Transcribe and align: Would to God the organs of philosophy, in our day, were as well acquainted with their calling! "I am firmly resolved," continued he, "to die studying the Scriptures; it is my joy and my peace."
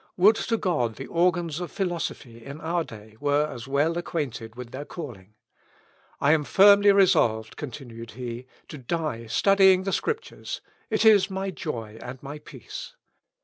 Would 0.17 0.35
to 0.37 0.57
God 0.57 0.95
the 0.95 1.05
organs 1.05 1.59
of 1.59 1.71
philosophy, 1.71 2.43
in 2.43 2.59
our 2.59 2.83
day, 2.83 3.17
were 3.19 3.45
as 3.45 3.67
well 3.67 3.99
acquainted 3.99 4.55
with 4.55 4.71
their 4.71 4.83
calling! 4.83 5.35
"I 6.19 6.31
am 6.31 6.43
firmly 6.43 6.91
resolved," 6.91 7.55
continued 7.55 8.13
he, 8.13 8.47
"to 8.69 8.79
die 8.79 9.27
studying 9.27 9.83
the 9.83 9.93
Scriptures; 9.93 10.59
it 10.89 11.05
is 11.05 11.29
my 11.29 11.51
joy 11.51 11.99
and 12.01 12.17
my 12.23 12.39
peace." 12.39 12.95